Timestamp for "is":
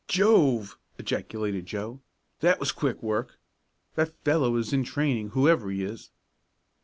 4.55-4.73, 5.83-6.09